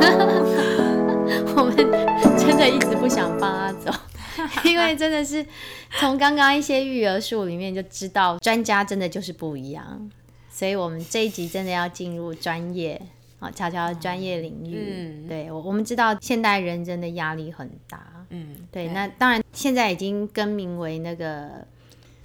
[1.56, 1.76] 我们
[2.38, 3.92] 真的一直不想放他走，
[4.64, 5.44] 因为真的是
[5.98, 10.10] 从刚刚一些育儿书里面就知道，专家真的就是不一样。
[10.50, 13.00] 所以我们这一集真的要进入专业
[13.38, 14.76] 啊，乔乔的专业领域。
[14.90, 18.26] 嗯，对我我们知道现代人真的压力很大。
[18.30, 21.66] 嗯，对，对那当然现在已经更名为那个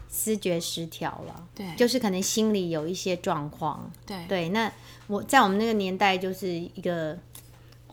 [0.09, 1.47] 思觉失调了。
[1.55, 3.89] 对，就是可能心里有一些状况。
[4.05, 4.71] 对对，那
[5.07, 7.17] 我在我们那个年代就是一个。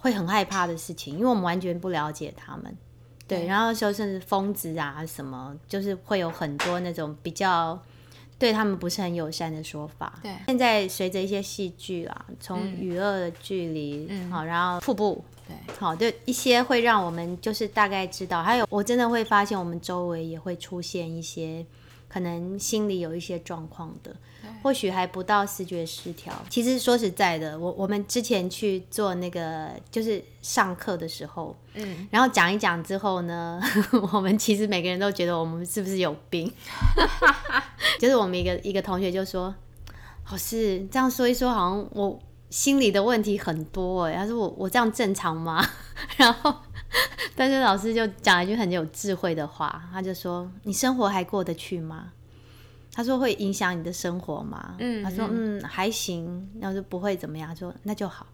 [0.02, 2.77] 会很害怕的事情，因为我们完全不了解他们，
[3.29, 7.80] 对，然后说甚至疯子啊什么，就是会有很多那种比较
[8.37, 10.19] 对他们不是很友善的说法。
[10.20, 21.64] 对，现在随着一些戏剧啊，从娱乐的距离，嗯，好，然后瀑布，对，好，就一些会让我们就是大概知道，还有我真的会发现我们周围也会出现一些
[22.09, 24.12] 可能心里有一些状况的。
[24.62, 26.33] 或许还不到视觉失调。
[26.48, 33.61] 其实说实在的，我我们之前去做那个就是上课的时候，嗯，然后讲一讲之后呢，
[34.12, 36.53] 我们其实每个人都觉得我们是不是有病？
[37.98, 39.55] 就是我们一个一个同学就说
[40.31, 42.19] ：“老师这样说一说，好像我
[42.50, 45.65] 心里的问题很多哎。”他说：“我我这样正常吗？”
[46.17, 46.55] 然后，
[47.37, 52.12] 但是老师就讲了一句很有智慧的话，他就说：“你生活还过得去吗？”
[52.95, 54.77] 他说，会影响你的生活吗？
[54.79, 58.27] 嗯，他说嗯还行，要是不会怎么样，说那就好。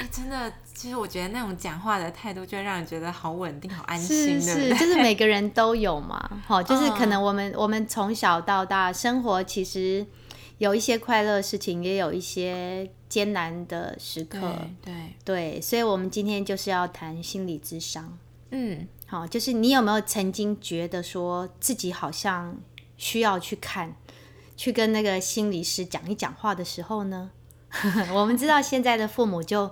[0.00, 4.40] 欸、 真的，其实我觉得那种讲话的态度，就会让人觉得好稳定、好安心。
[4.40, 6.42] 是是，就是每个人都有嘛。
[6.46, 10.04] 好， 就是可能我们、嗯、我们从小到大生活，其实
[10.58, 14.40] 有一些快乐的事情，也有一些艰难的时刻。
[14.82, 18.18] 对对，对，所以我们今天就是要谈心理智商。
[18.50, 18.88] 嗯。
[19.10, 22.54] 好，就是你有没有曾经觉得说自己好像
[22.98, 23.96] 需要去看，
[24.54, 27.30] 去跟那个心理师讲一讲话的时候呢？
[28.12, 29.70] 我们知道现在的父母就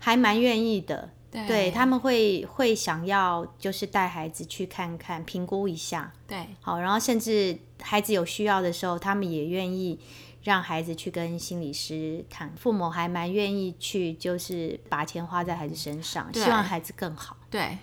[0.00, 9.98] 还蛮愿意的，对，对，他们会会想要就是带孩子去看看，评估一下，对，好，然后甚至孩子有需要的时候，他们也愿意
[10.42, 12.50] 让孩子去跟心理师谈。
[12.56, 17.76] 父母还蛮愿意去，就是把钱花在孩子身上，希望孩子更好，对。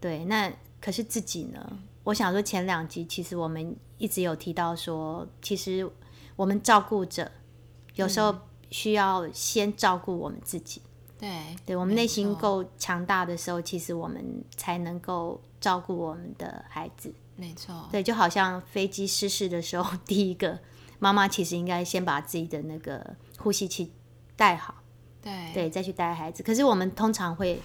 [0.00, 1.78] 对，那可是自己呢？
[2.04, 5.90] 我想说，前两集其实我们一直有提到说，其实
[6.36, 7.30] 我们照顾者
[7.94, 8.32] 有时候
[8.70, 10.80] 需要先照顾我们自己。
[11.18, 17.12] 对、嗯，对我们内心够强大的时候，其实我们才能够照顾我们的孩子。
[17.34, 20.58] 没错，对，就好像飞机失事的时候， 第一个
[20.98, 23.90] 妈妈其实应该先把自己的那个呼吸器
[24.36, 24.74] 带好。
[25.20, 26.42] 对，对，再去带孩子。
[26.42, 27.60] 可是我们通常会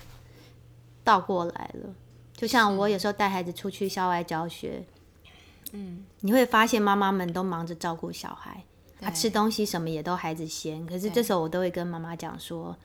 [1.03, 1.93] 倒过来了。
[2.41, 4.83] 就像我有时候带孩子出去校外教学，
[5.73, 8.63] 嗯，你会发现妈妈们都忙着照顾小孩，
[8.99, 10.83] 他吃东西什么也都孩子先。
[10.87, 12.75] 可是这时候我都会跟妈妈讲说：“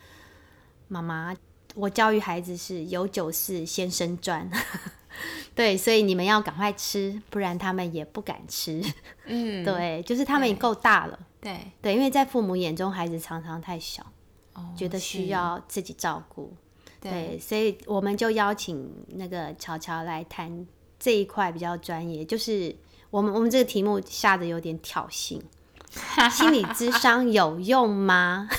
[0.88, 1.34] 妈妈，
[1.74, 4.46] 我教育孩子是有酒是先生赚，
[5.56, 8.82] 对，所以你们要赶快吃，不然他们也不敢吃。”
[9.24, 14.04] 嗯，对，就是他们也够大了，对对，因为在父母眼中，孩子常常太小，
[14.52, 16.52] 哦，觉得需要自己照顾。
[17.10, 20.66] 对，所以我们就邀请那个乔乔来谈
[20.98, 22.74] 这一块比较专业，就是
[23.10, 25.40] 我们我们这个题目下的有点挑衅，
[26.30, 28.48] 心理智商有用吗？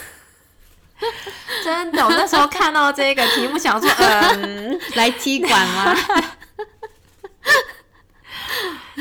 [1.63, 5.95] 真的，我那时候看到这个题目，想说，嗯， 来踢馆吗？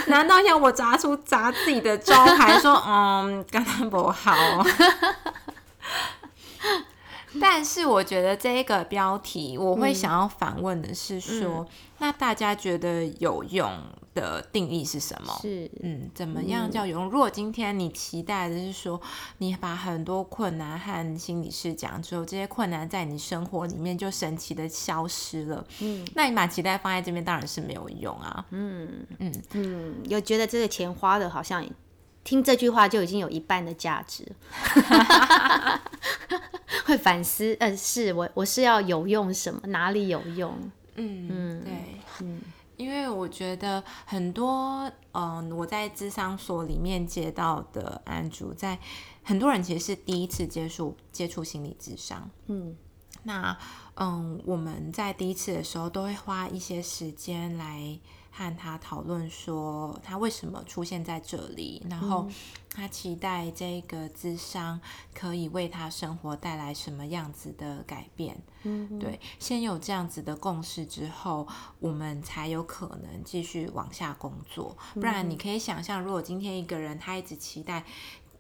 [0.09, 4.37] 难道要我砸出砸自己的招牌，说，嗯，刚刚不好？
[7.41, 11.67] 但是我觉得这一个标题，我会想要反问的是说，嗯、
[11.99, 13.71] 那大家觉得有用
[14.15, 15.39] 的定义是什么？
[15.41, 17.11] 是，嗯，怎么样叫有用？
[17.11, 19.01] 如果今天你期待的是说，
[19.39, 29.07] 你把很多困难和心理师讲之后，这些困难在你生活里面就神奇的消失了，嗯，那你把期待放在这边，当然是没有用啊，嗯。
[29.19, 29.33] 嗯。
[29.53, 31.67] 嗯，有觉得这个钱花的好像。
[32.27, 34.27] 听这句话就已经有一半的价值，
[36.85, 37.57] 会反思。
[37.61, 39.61] 呃，是我我是要有用什么？
[39.69, 40.53] 哪里有用？
[40.97, 41.73] 嗯嗯，对，
[42.23, 42.41] 嗯，
[42.77, 48.77] 因为我觉得很多，嗯、呃，我在智商所里面接到的案主，在
[49.23, 52.77] 很多人其实是第一次接触接触心理智商，嗯，
[53.23, 53.57] 那
[53.95, 58.01] 嗯，我们在第一次的时候都会花一些时间来。
[58.37, 62.29] 和他讨论说他为什么出现在这里，然后
[62.69, 64.79] 他期待这个智商
[65.15, 68.37] 可以为他生活带来什么样子的改变。
[68.65, 71.49] 嗯，对，先有这样子的共识之后，
[71.81, 74.77] 我们才有可能继续往下工作。
[74.93, 77.85] 不然，你可以想象，如果今天一个人他一直期待。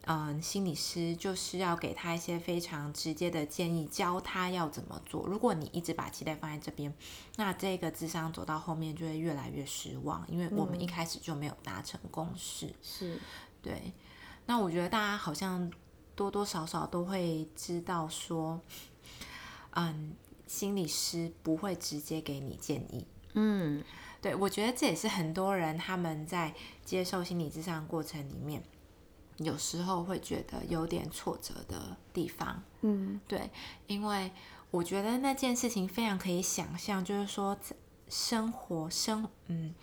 [0.08, 5.26] 嗯，心理师就是要给他一些非常直接的建议，教他要怎么做。
[5.26, 6.94] 如果你一直把期待放在这边，
[7.34, 12.72] 那这个智商走到后面就会越来越失望，因为我们一开始就没有达成共识。
[12.80, 13.18] 是，
[13.60, 13.92] 对。
[14.46, 15.68] 那我觉得大家好像
[16.14, 18.60] 多多少少都会知道说，
[19.70, 20.14] 嗯，
[20.46, 23.04] 心理师不会直接给你建议。
[23.34, 23.82] 嗯，
[24.22, 26.54] 对，我觉得这也是很多人他们在
[26.84, 28.62] 接受心理智商过程里面。
[29.38, 33.50] 有时候会觉得有点挫折的地方，嗯，对，
[33.86, 34.30] 因为
[34.70, 37.56] 我觉得那件事情非常可以想象，就是说，
[38.08, 39.74] 生活生嗯，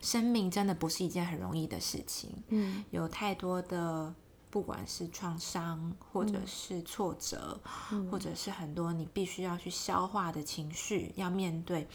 [0.00, 4.14] 生命真的不是一件很容易的事情，嗯，有太多的
[4.50, 7.60] 不管是创伤或者是挫折，
[7.92, 11.86] 嗯，或者是很多你必须要去消化的情绪，要面对。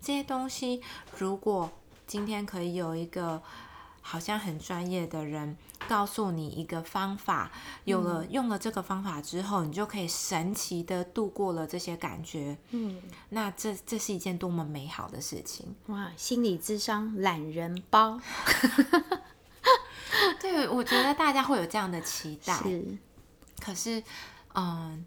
[0.00, 0.80] 这些东西。
[1.18, 1.70] 如果
[2.06, 3.42] 今天可以有一个
[4.00, 5.56] 好像很专业的人
[5.88, 7.50] 告诉你一个方法，
[7.84, 12.56] 有了用了这个方法之后，你就可以神奇的度过了这些感觉。
[12.70, 15.74] 嗯，那这这是一件多么美好的事情！
[15.86, 18.20] 哇，心理智商懒人包。
[20.40, 22.54] 对，我觉得大家会有这样的期待。
[22.54, 22.98] 是，
[23.60, 24.02] 可是，
[24.54, 25.06] 嗯，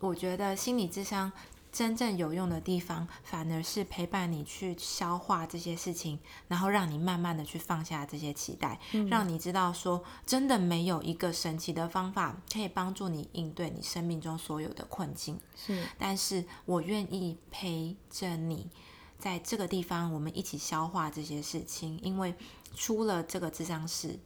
[0.00, 1.30] 我觉得心理智商。
[1.74, 15.36] 真正有用的地方，反而是陪伴你去消化这些事情，然后让你慢慢的去放下这些期待，嗯、让你知道说，真的没有一个神奇的方法可以帮助你应对你生命中所有的困境。
[15.56, 18.70] 是，但是我愿意陪着你，
[19.18, 22.36] 在这个地方，我们一起消化这些事情，因为
[22.76, 24.20] 出了这个智商室，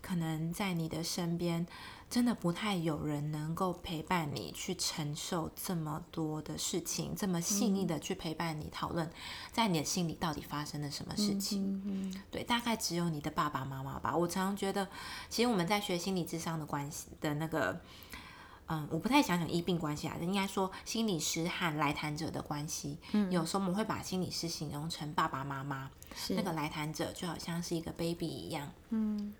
[0.00, 1.66] 可能在你的身边。
[2.14, 9.10] 真的不太有人能够陪伴你去承受这么多的事情，这么细腻的去陪伴你讨论，
[9.50, 11.60] 在你的心里到底发生了什么事情？
[11.60, 14.16] 嗯嗯、对，大概只有你的爸爸妈妈吧。
[14.16, 14.86] 我常常觉得，
[15.28, 17.80] 其实我们在学心理智商的关系的那个，
[18.66, 22.96] 嗯，我不太想讲医病关系啊，应该说心理师和来谈者的关系。
[23.10, 25.90] 嗯，有时候我们会把心理师形容成爸爸妈妈，
[26.28, 28.70] 那个来谈者就好像是一个 baby 一样。
[28.90, 29.34] 嗯，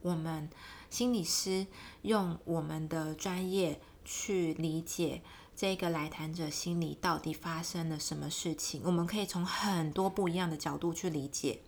[0.00, 0.48] 我们。
[0.92, 1.66] 心理师
[2.02, 5.22] 用我们的专业去理解
[5.56, 11.60] 这个来谈者心里到底发生了什么事情，我们可以从很多不一样的角度去理解。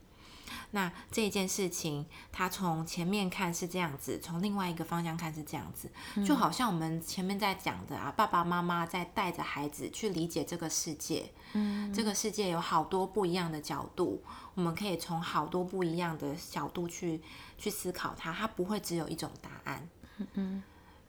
[0.71, 5.91] 那这件事情，他从前面看是这样子，从另外一个方向看是这样子，
[6.25, 11.31] 就好像我们前面在讲的啊，爸爸妈妈在带着孩子去理解这个世界。
[11.53, 14.23] 嗯，这个世界有好多不一样的角度，
[14.55, 17.21] 我们可以从好多不一样的角度去。
[17.57, 19.89] 去思考它，它不会只有一种答案。
[20.19, 20.63] 嗯嗯，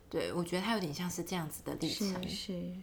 [0.09, 2.07] 对，我觉得它有点像是这样子的历程。
[2.29, 2.73] 是，是，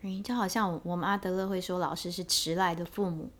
[0.00, 3.30] 嗯，就好像我们阿德勒会说，老师是迟来的父母。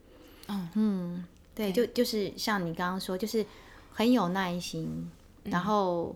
[0.47, 3.45] 嗯嗯，对，就就是像你刚刚说，就是
[3.93, 5.11] 很有耐心。
[5.45, 6.15] 然后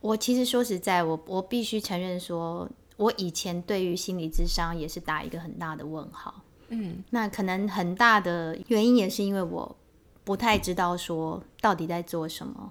[0.00, 6.42] 我其实说实在，我我必须承认说，我以前对于心理智商也是打一个很大的问号。
[6.68, 9.76] 嗯，那可能很大的原因也是因为我。
[10.24, 12.70] 不太知道说到底在做什么，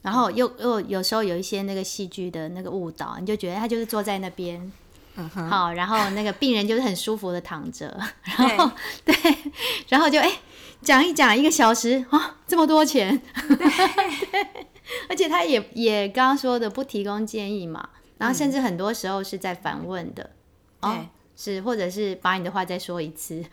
[0.00, 4.72] 然后又又有时候有一些那个戏剧的那个误导，你就觉得他就是坐在那边，
[5.16, 8.70] 嗯哼，好，然后那个病人就是很舒服的躺着，然后
[9.04, 9.36] 对，对，
[9.88, 10.30] 然后 就哎
[10.84, 13.66] 讲一讲一个小时啊，这么多钱，对，
[15.08, 17.88] 而且他也也刚刚说的不提供建议嘛，
[18.18, 20.30] 然后甚至很多时候是在反问的，
[20.80, 20.90] 对。
[20.90, 23.44] 哦是，或者是把你的话再说一次，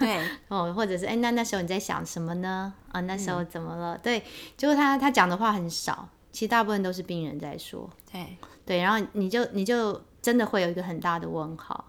[0.00, 2.74] 对， 哦，或者是哎，那那时候你在想什么呢？
[2.90, 3.94] 啊，那时候怎么了？
[3.94, 4.24] 嗯、对，
[4.56, 11.84] 就是他他讲的话很少，其实大部分都是病人在说，对对，然后你就你就真的会有一个很大的问号。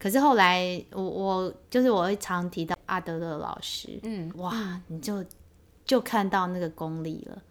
[0.00, 5.24] 可是后来我我就是我会常提到阿德勒老师，嗯，哇，你就
[5.86, 7.42] 就看到那个功力了，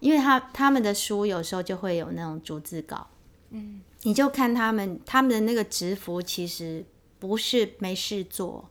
[0.00, 3.08] 因为他他们的书有时候就会有那种逐字稿，
[3.50, 3.82] 嗯。
[4.04, 6.84] 你就看他们，他们的那个直服其实
[7.20, 8.68] 不是没事做，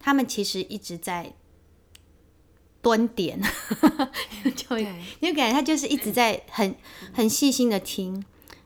[0.00, 1.32] 他们其实一直在
[2.82, 3.40] 蹲点，
[4.56, 6.74] 就你就感觉他就是一直在很
[7.12, 8.24] 很细心的听，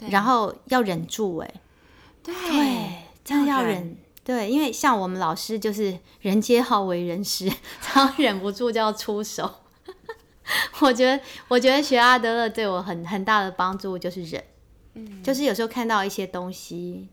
[0.09, 1.61] 然后要忍住哎，
[2.23, 2.33] 对，
[3.23, 3.95] 这样要忍，
[4.25, 7.51] 对，因为像我们老师就是人皆好为人师，
[7.83, 9.53] 常忍不住就要出手。
[10.81, 14.45] 我觉得，我觉得学阿德勒对我很很大的帮助就是忍。
[14.95, 17.09] 嗯，就是有时候看到一些东西，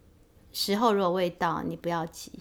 [0.51, 2.31] 时候如果未到，你不要急。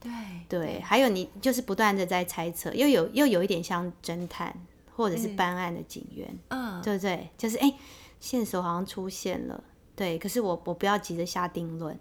[0.00, 0.10] 对
[0.48, 4.54] 对，对，还有你就是不断的在猜测，又有又有一点像侦探
[4.94, 7.30] 或者是办案的警员，嗯，对不对？
[7.38, 7.72] 就是哎，
[8.20, 9.64] 线索好像出现了，
[9.96, 11.98] 对，可是我我不要急着下定论，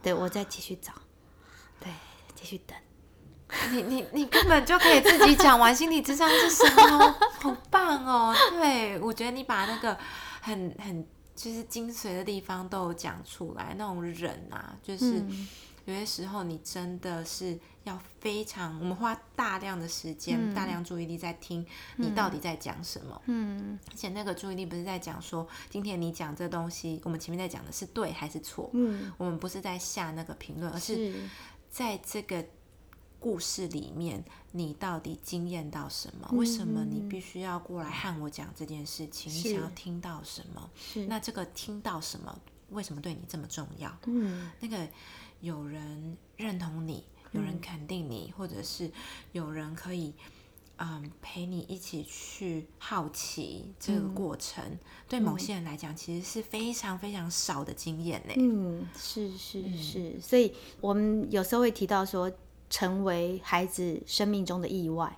[0.00, 0.92] 对，我再继续找，
[1.80, 1.92] 对，
[2.34, 2.76] 继续等。
[3.72, 8.34] 你你你根本就可以自己讲完心理智商是什么， 好棒哦！
[8.50, 9.98] 对，我觉得你把那个。
[10.42, 11.06] 很很
[11.36, 13.74] 就是精髓的地方都有讲出来。
[13.76, 15.18] 那种忍啊，就是。
[15.20, 15.48] 嗯
[15.86, 23.20] 有些时候，你真的是要非常，我们花大量的时间、嗯、大量注意力在听你到底在讲什么。
[23.24, 28.70] 嗯，而且那个注意力不是在讲说，今天你讲这东西，我们前面在讲的是对还是错。
[28.74, 31.12] 嗯，我们不是在下那个评论，而是
[31.70, 32.44] 在这个
[33.18, 36.28] 故事里面，你到底惊艳到什么？
[36.32, 39.32] 为什么你必须要过来和我讲这件事情？
[39.32, 40.70] 你想要听到什么？
[41.08, 42.38] 那这个听到什么？
[42.70, 43.96] 为什么对你这么重要？
[44.06, 44.88] 嗯，那个。
[45.42, 48.92] 有人认同你，有人肯定你，嗯、或者是
[49.32, 50.12] 有人可以，
[50.82, 58.32] 嗯，陪你一起去好奇这个过程，嗯、对某些人来讲，其实是非常非常少的经验呢。
[58.38, 62.32] 嗯，是是是，嗯、所以我们有时候会提到说，
[62.70, 65.14] 成为孩子生命中的意外。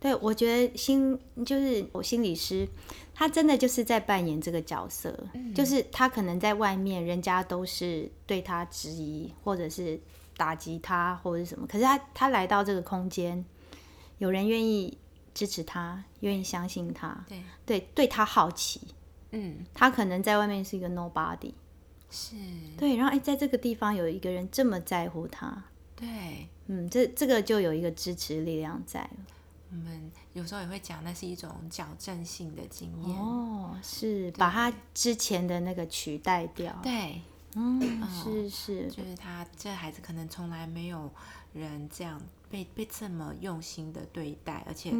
[0.00, 2.66] 对，我觉得心就是我心理师，
[3.14, 10.00] 他真的就是在扮演这个角色，嗯、就是他可能在外面，人家都是对他质疑，或者是
[10.38, 11.66] 打击他，或者是什么。
[11.66, 13.44] 可是他他来到这个空间，
[14.18, 14.96] 有人愿意
[15.34, 18.80] 支持他，愿意相信他，对对，对他好奇，
[19.32, 21.52] 嗯，他可能在外面是一个 nobody，
[22.10, 22.34] 是，
[22.78, 29.16] 对，然后哎，在这个地方有一个人这么在乎他，对，嗯，这这个就有一个支持力量在了。
[29.70, 36.72] 我们有时候也会讲，那是一种矫正性的经验哦，是把他之前的那个取代掉。
[36.82, 37.20] 对，
[37.56, 41.10] 嗯，是是，就是他这孩子可能从来没有
[41.52, 42.22] 人这样。
[42.48, 44.92] 被被这么用心的对待，而且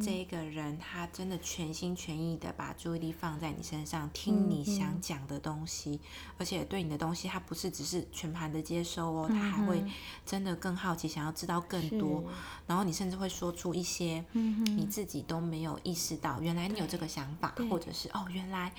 [0.00, 6.00] 这个人他真的全心全意的把注意力放在你身上，听你想讲的东西，
[6.38, 9.84] 而且对你的东西，他不是只是全盘的接收哦，他还会
[10.26, 12.24] 真的更好奇，想要知道更多。
[12.66, 18.72] 然后你甚至会说出一些你自己都没有意识到，原来你有这个想法，或者是哦，原来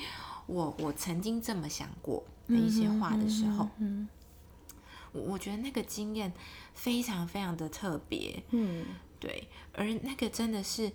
[0.45, 3.69] 我我曾经这么想过的一些话的时候。
[5.13, 6.34] 我觉得那个经验
[6.74, 8.86] 非常非常的特别，嗯，
[9.20, 10.91] 对，而那个真的是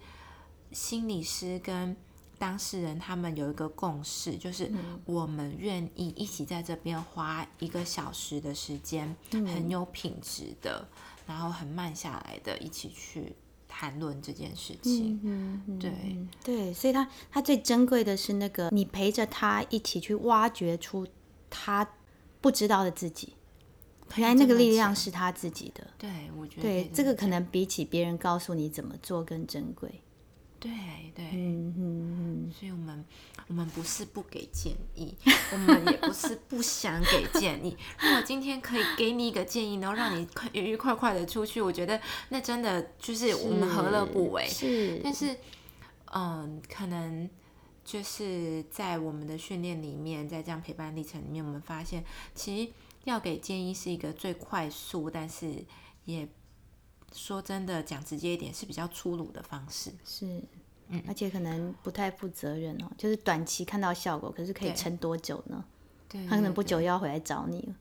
[0.72, 1.96] 心理师跟
[2.38, 4.70] 当事人他们有一个共识，就是
[5.04, 10.88] 我们愿意一起在这边花一个小时的时间，很有品质的，
[11.26, 13.34] 然后很慢下来的，一起去
[13.66, 15.92] 谈论这件事情，嗯嗯，对。
[16.44, 21.06] 对，所以他他最珍贵的是那个你陪着他一起去挖掘出
[21.50, 21.88] 他
[22.40, 23.34] 不知道的自己。
[24.16, 30.00] 原来那个力量是他自己的，对，我觉得对这个可能比起别人告诉你怎么做更珍贵。
[30.60, 30.72] 对
[31.14, 33.04] 对，嗯嗯嗯，所以我们
[33.46, 35.14] 我们不是不给建议，
[35.52, 37.76] 我们也不是不想给建议。
[38.00, 42.00] 如果今天可以给你一个建议，然后让你快愉愉快快的出去，我觉得
[42.30, 44.48] 那真的就是我们何乐不为？
[44.48, 45.36] 是，但是
[46.12, 47.30] 嗯，可能
[47.84, 52.72] 就是在我们的训练里面，在这样陪伴历程里面，我们发现其实。
[53.08, 55.64] 要给建议是一个最快速，但是
[56.04, 56.28] 也
[57.12, 59.92] 说真的讲直接一点是比较粗鲁的方式。
[60.04, 60.42] 是，
[60.88, 65.64] 嗯，而且可能不太负责任哦，就是短期看到效果，可是可以撑多久呢？
[66.08, 67.74] 对，他可能不久又要回来找你了。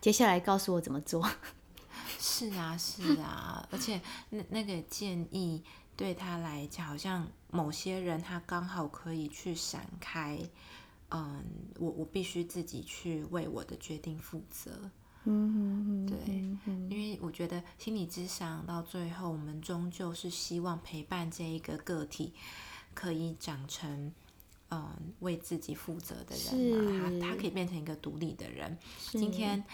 [0.00, 1.26] 接下来告诉我怎么做。
[2.20, 4.00] 是啊，是啊，而且
[4.30, 5.62] 那那个建议
[5.96, 10.38] 对他来讲，好像某些人他刚好可以去闪开。
[11.16, 11.44] 嗯，
[11.78, 14.90] 我我必须自己去为我的决定负责。
[15.22, 16.18] 嗯，对，
[16.90, 22.34] 因为我觉得心理咨商到最后，我们终究是希望陪伴这一个个体，
[22.94, 24.12] 可以长成
[24.70, 24.90] 嗯
[25.20, 28.76] 为自己负责的人嘛，他他可以变成一个独立的人。
[29.12, 29.64] 今天，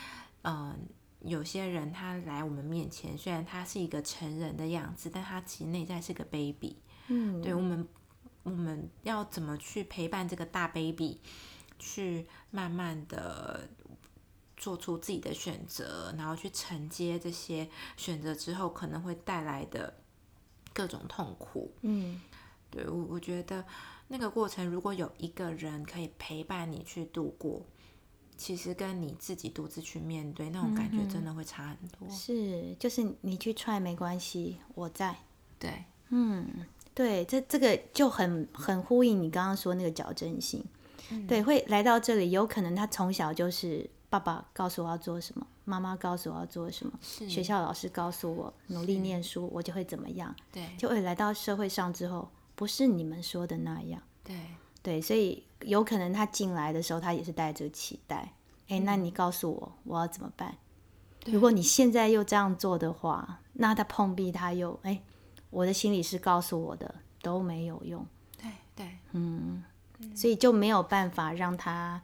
[0.43, 0.79] 嗯，
[1.23, 6.77] 有些人他来我们面前，虽然他是一个成人的样子，但他其实内在是个 baby。
[7.09, 7.89] 嗯，对我们。
[8.43, 11.21] 我们要怎么去陪伴这个大 baby，
[11.79, 13.69] 去慢慢的
[14.57, 19.95] 做出自己的选择，然后去承接这些选择之后可能会带来的
[20.73, 21.71] 各种痛苦。
[21.83, 22.21] 嗯，
[22.71, 23.65] 对，我我觉得
[24.09, 27.67] 那个过程，如果有一个人可以陪伴你去度过，
[28.39, 32.09] 其实跟你自己独自去面对那种感觉真的会差很多。
[32.09, 35.15] 嗯，是，就是你去踹没关系，我在。
[35.59, 36.67] 对，嗯。
[36.95, 40.65] 对，这这个就很很呼应你刚刚说那个矫正性，
[41.11, 54.37] 嗯、对，会来到这里，有可能他从小就是爸爸告诉我要做什么，妈妈告诉我要做什么，学校老师告诉我努力念书，我就会怎么样，对，就会来到社会上之后，不是你们说的那样，对。
[54.83, 58.33] 对，所以有可能他进来的时候，他也是带着期待，
[58.69, 60.57] 哎，那你告诉我我要怎么办？
[61.27, 65.03] 如果你现在又这样做的话，那他碰壁他又哎。
[65.51, 68.07] 我的心理师告诉我的都没有用。
[68.41, 69.63] 对对，嗯，
[69.99, 72.01] 嗯，所以就没有办法让他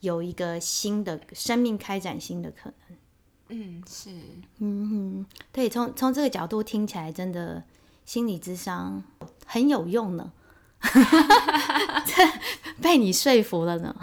[0.00, 2.98] 有一个新的生命开展新的可能。
[3.48, 4.10] 嗯，是，
[4.58, 7.64] 嗯，对，从从这个角度听起来，真的
[8.04, 9.02] 心理智商
[9.44, 10.32] 很有用呢。
[12.80, 13.94] 被你说服了呢。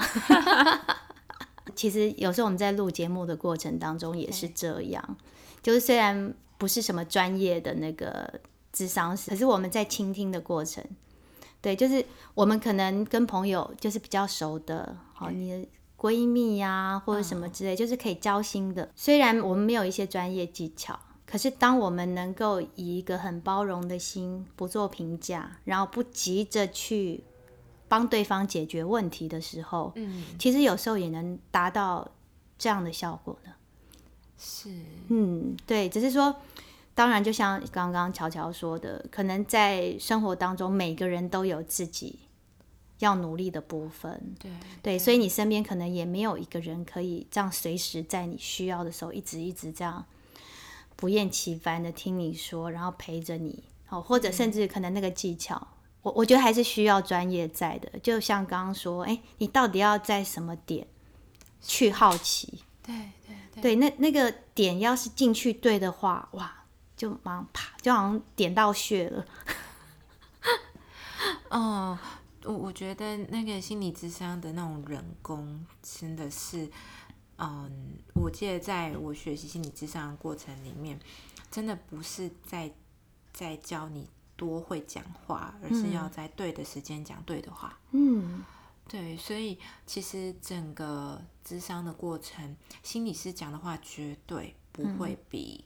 [1.75, 5.17] 其实有时候我们在录节目的过程当中也是这样，
[5.61, 8.41] 就是虽然不是什么专业的那个
[8.77, 10.84] 咨商师，可是我们在倾听的过程，
[11.62, 15.67] 对，就是我们可能跟朋友就是比较熟的，好，你的
[15.98, 18.91] 闺蜜呀、啊、或者什么之类，就是可以交心的。
[18.96, 21.00] 虽然我们没有一些专业技巧。
[21.29, 27.22] 可是，当我们能够以一个很包容的心，不做评价，然后不急着去
[27.89, 32.10] 帮对方解决问题的时候，嗯，其实有时候也能达到
[32.57, 33.51] 这样的效果的。
[34.38, 34.69] 是，
[35.10, 36.34] 嗯，对，只是说，
[36.97, 42.21] 当然，就像刚刚乔乔说的，可能在生活当中，每个人都有自己
[42.97, 44.33] 要努力的部分。
[44.39, 44.51] 对，
[44.81, 50.03] 对，所以你身边可能也没有一个人可以这样随时在你需要的时候，一直一直这样。
[50.95, 55.67] 不厌其烦的听你说，然后陪着你，哦，或者甚至可能那个技巧，嗯、
[56.01, 57.99] 我我觉得还是需要专业在的。
[57.99, 60.87] 就像刚刚说，哎，你到底要在什么点
[61.61, 62.63] 去好奇？
[62.81, 62.95] 对
[63.27, 66.56] 对对，对，那那个点要是进去对的话，哇，
[66.97, 69.25] 就马上啪，就好像点到穴了。
[71.49, 71.97] 哦，
[72.43, 76.69] 我我觉得那个心理智商的那种人工真的是。
[77.39, 80.99] 嗯，我记得在我学习心理智商的过程里面，
[81.51, 82.73] 真的不是在
[83.31, 87.77] 在教你多会讲话，而是要在对的时间讲对的话。
[87.91, 88.43] 嗯，
[88.89, 95.63] 对，所以其实整个智商的过程，心理师讲的话绝对不会比。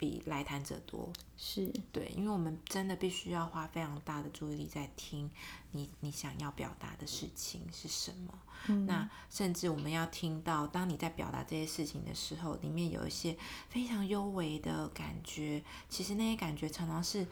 [0.00, 5.30] 比来谈者多，是对，因为我们真的必须要花非常大的注意力在听
[5.72, 8.32] 你你想要表达的事情是什么。
[8.68, 13.36] 嗯，那甚至我们要听到，当你在表达这些事情的时候，里面有一些
[13.68, 17.26] 非常幽微的感觉，其实那些感觉常常是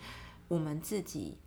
[0.47, 1.39] 我们自己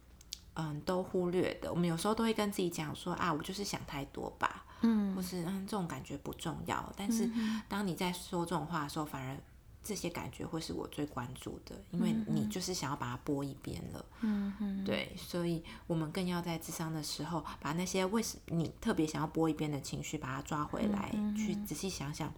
[0.56, 1.72] 嗯都忽略的。
[1.72, 6.92] 我们有时候都会跟自己讲说啊，我就是想太多吧，嗯，或是嗯这种感觉不重要。
[6.98, 7.30] 但是
[7.70, 9.38] 当你在说这种话的时候，反而。
[9.84, 14.06] 这些感觉会是我最关注的，因为你就是想要把它播一边了。
[14.22, 22.32] 嗯嗯，对，所以我们更要在智商的时候，把那些为什么你特别想要播一边的情绪，把它抓回来，嗯、去仔细想想，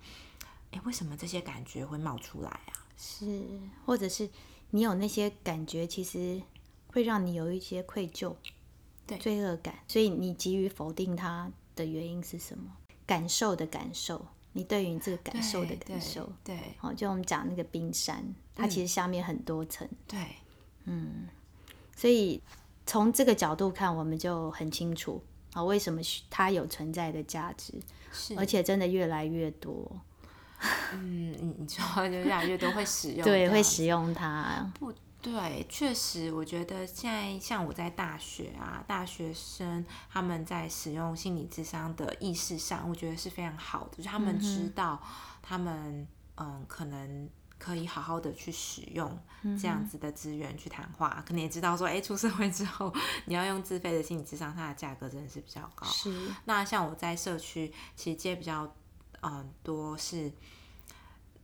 [0.71, 2.71] 哎，为什么这些感觉会冒出来啊？
[2.97, 3.43] 是，
[3.85, 4.29] 或者是
[4.69, 6.41] 你有那些感觉，其实
[6.87, 8.33] 会让你有一些愧疚、
[9.05, 12.77] 对罪恶感，所以你急于否定它的原因是什么？
[13.05, 14.25] 感受的感受。
[14.53, 18.23] 你对于你这个感受的感受，对，对，好，就我们讲那个冰山，
[18.55, 20.19] 它其实下面很多层，对，
[20.85, 21.27] 嗯，
[21.95, 22.41] 所以
[22.85, 25.21] 从这个角度看，我们就很清楚
[25.53, 27.73] 啊，为什么它有存在的价值，
[28.11, 29.91] 是，而且真的越来越多，
[30.93, 34.93] 嗯，你你说就越来越多会使用， 对，会使用它，不。
[35.23, 45.01] 对，确实，我觉得现在像我在大学啊，大学生他们在使用心理智商的意识上，我觉得是非常好的，就是他们知道
[45.41, 46.05] 他们
[46.35, 49.17] 嗯，可能可以好好的去使用
[49.57, 55.87] 这样子的资源去谈话，嗯、可能也知道说，哎，出社会之后你要用自费的心理智商，它的价格真的是比较高。
[55.87, 58.69] 是，那像我在社区，其实接比较
[59.21, 60.29] 嗯多是。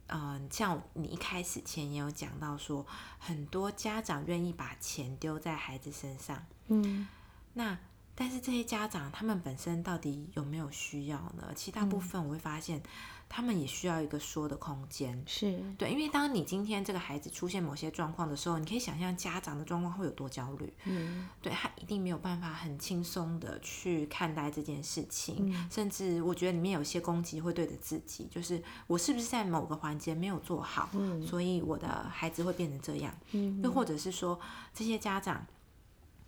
[0.09, 2.85] 嗯，像你一开始前也有讲到说，
[3.17, 7.07] 很多家长愿意把钱丢在孩子身上，嗯，
[7.53, 7.77] 那。
[8.21, 11.53] 但是这些家长他们本身到底有没有需要呢？
[11.55, 12.83] 其实大部分我会发现，
[13.29, 15.23] 他们也需要一个说的空间。
[15.27, 20.73] 是对，因为当你今天这个孩子出现某些状况的时候，你可以想象家长的状况会有多焦虑。
[20.85, 33.15] 嗯，对，他一定没有办法很轻松的去看待这件事情，嗯，甚至我觉得里面有些攻击会对着自己，就是我是不是在某个环节没有做好，嗯，所以我的孩子会变成这样。
[33.31, 34.39] 嗯，又或者是说
[34.73, 35.45] 这些家长。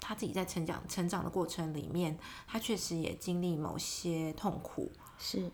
[0.03, 5.51] 他自己在成长成长的过程里面，他确实也经历某些痛苦，是，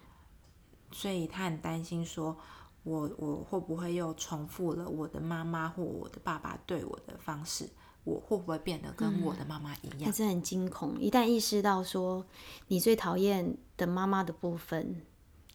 [0.91, 2.38] 所以他很担心说，
[2.84, 7.69] 我我会不会又重复了我的妈妈或我的爸爸对我的方式，
[8.04, 10.06] 我会不会变得跟我的妈妈一样？
[10.06, 10.97] 还是很惊恐。
[11.00, 12.26] 一旦意识到说，
[12.67, 15.02] 你最讨厌的妈妈的部分，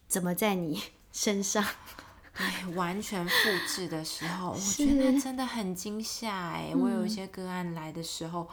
[0.07, 1.65] 怎么在你身上？
[2.37, 3.33] 对，完全复
[3.67, 6.73] 制的时候，我觉得真的很惊吓哎！
[6.75, 8.49] 我有一些个案来的时候。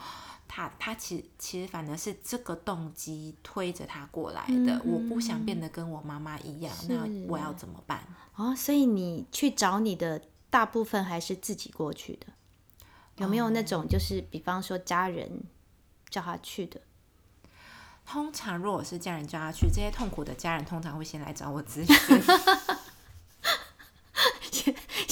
[0.50, 4.76] 他他其实其实反而是这个动机推着他过来的。
[4.78, 8.04] 嗯、我不想变得跟我妈妈一样，那我要怎么办？
[8.36, 12.26] 哦，所以你去找你的大部分还是自己过去的，
[13.18, 15.44] 有没有那种就是比方说家人
[16.10, 16.82] 叫他去的？
[18.06, 21.96] 通常如果是家人叫他去，这些痛苦的家人通常会先来找我咨询。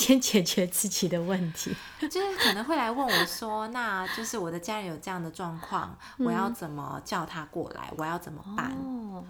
[0.08, 7.92] 先解决自己的问题， 就是可能会来问我说：“那就是我的家人有这样的状况，我要怎么叫他过来？
[7.98, 9.22] 我要怎么办？”哦，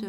[0.00, 0.08] 对，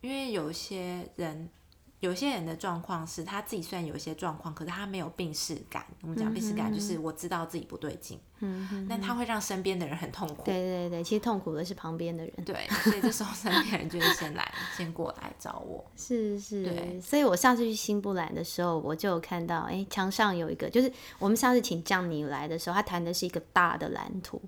[0.00, 1.50] 因为有些人。
[2.00, 5.84] 有些人的状况是他自己虽然有一些状况，可是他没有病逝感。
[6.02, 10.42] 我们讲病逝感就是我知道自己不对劲，嗯哼，但他会让身边的人很痛苦。
[10.44, 12.32] 对对对，其实痛苦的是旁边的人。
[12.44, 15.84] 对，所以这时候身边人就会先来，先过来找我。
[15.96, 17.00] 是是，对。
[17.00, 24.40] 所以我上次去新布兰的时候，我就有看到，哎、欸，墙上有一个，就是我们上次请降尼来的时候，他谈的是一个大的蓝图。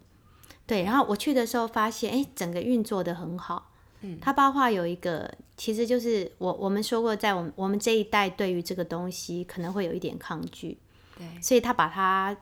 [0.67, 3.71] 对，然后我去的时候发现，哎、欸，整个运作的很好。
[4.01, 10.79] 嗯，它包括有一个，其实就是我我们说过，在我们我们这一代对于这个东西可能会有一点抗拒，
[11.17, 12.37] 对，所以他把它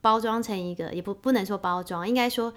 [0.00, 2.52] 包装成一个，也不不能说包装，应该说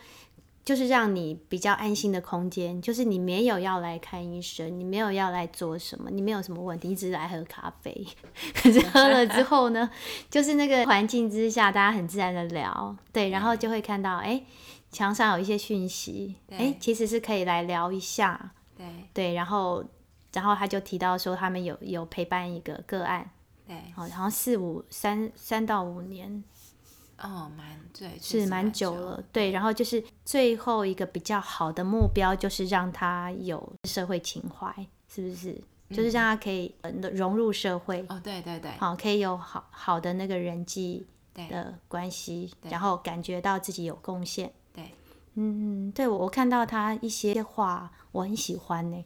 [0.66, 8.08] 就是让你比较安心的空间，就是你没有要来看医生，你没有要来做什么，你没有什么问题，你只是来喝咖啡，
[8.56, 9.88] 可是喝了之后呢，
[10.32, 14.46] 就是那个环境之下，大家很自然的聊，对，然后就会看到，哎、欸。
[14.94, 18.86] 墙上有一些讯息，哎、欸，其实是可以来聊一下，对。
[19.14, 19.84] 对，然后
[20.32, 23.30] 然后他就提到说他们有有陪伴一个个案，
[23.68, 26.44] 对，好像四五三三到五年，
[27.18, 34.74] 哦，蛮对，是蛮久了，对，然后就是最后一个比较好的目标就是让他有社会情怀，
[35.08, 35.52] 是不是？
[35.90, 36.74] 嗯、就是让他可以
[37.14, 44.52] 融入社会，哦，对对对，好，可以有好好的那个人际的关系，然后感觉到自己有贡献。
[45.36, 49.06] 嗯，对，我我看到他一些画，我很喜欢呢。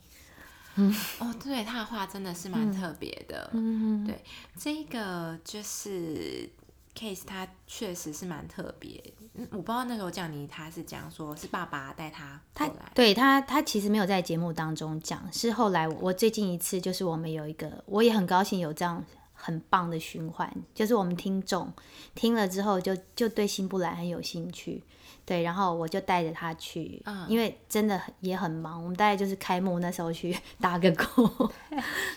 [0.75, 3.49] 嗯， 哦，对，他的画真的是蛮特别的。
[3.53, 4.23] 嗯，对，
[4.59, 6.49] 这个就是
[6.95, 9.01] case，他确实是蛮特别。
[9.33, 19.03] 嗯，我不知道那时候讲你他是讲说是爸爸带他过来，他对他他其实没有在节目当中讲，是后来我最近一次就是我们有一个，我也很高兴有这样
[19.39, 21.71] 很棒的循环，就是我们听众
[22.15, 24.83] 听了之后就就对新布兰很有兴趣。
[25.23, 28.81] 对，然后我就带着他去，嗯，因为真的也很忙。
[28.81, 31.51] 我们大概就是开幕那时候去 打个勾，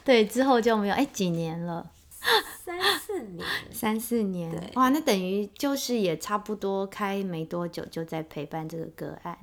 [0.05, 0.95] 对，之后就没有。
[0.95, 1.91] 哎，几年了？
[2.65, 4.71] 三四年，三四年。
[4.75, 9.37] 哇，那等于就是也差不多开没多久就在陪伴这个个案。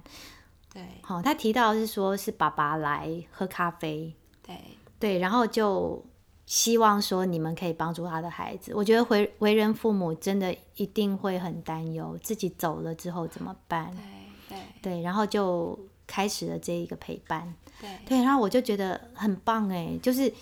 [0.73, 4.55] 对，好，他提到是说是爸爸来喝咖啡，对
[4.97, 6.03] 对，然后就。
[6.47, 8.73] 希望说你们可以帮助他的孩子。
[8.73, 13.93] 我觉得为为人父母真的一定会很担忧，自己走了之后怎么办？
[14.49, 17.53] 对对对，然后就开始了这一个陪伴。
[17.79, 20.33] 对对，然后我就觉得很棒哎，就是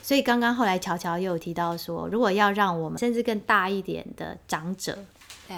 [0.00, 4.96] 所以刚刚后来乔乔又有提到说，如果要让我们甚至更大一点的长者。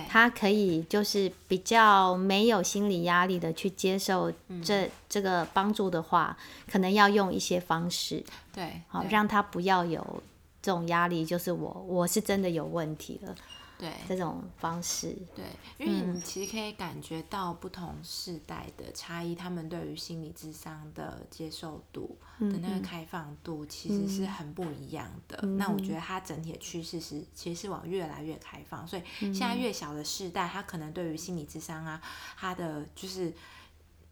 [0.08, 6.36] 他可以就是比较没有心理压力的去接受这、嗯、这个帮助的话，
[6.70, 10.22] 可能要用一些方式，对，好让他不要有
[10.60, 13.34] 这种压力，就是我我是真的有问题了。
[13.78, 15.44] 对这种方式，对，
[15.78, 25.38] 因为你其实可以感觉到不同世代的差异，嗯、他们对于心理智商的接受度的那个开放度，其实是很不一样的。
[25.42, 28.84] 嗯、那我觉得它整体的趋势是，其实是往越来越开放。
[28.86, 32.02] 所以现在越小的世代，他可能对于心理智商啊，
[32.36, 33.32] 他的就是，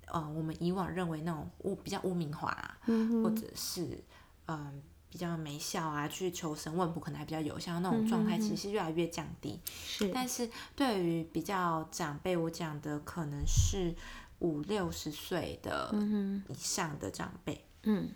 [0.07, 3.83] 呃，我们以往认为那种污比较污名化啊，嗯、或者是
[4.47, 4.57] 嗯。
[4.57, 4.73] 呃
[5.09, 9.59] 比较没效啊，去求神问卜可能还比较有效，那种状态其实是越来越降低。
[9.67, 13.95] 是，但是对于比较长辈，我讲的可能是
[14.41, 15.95] 五六十岁的
[16.49, 18.11] 以上的长辈，嗯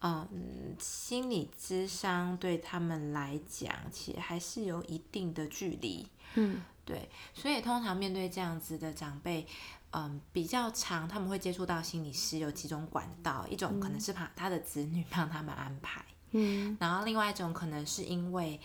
[0.00, 6.08] 嗯，心理智商对他们来讲，其实还是有一定的距离。
[6.34, 9.46] 嗯，对，所以通常面对这样子的长辈。
[9.92, 18.58] 嗯，比较长，他们会接触到心理师有几种管道，一种可能是怕他的子女 帮他们安排，嗯，然后另外一种可能是因为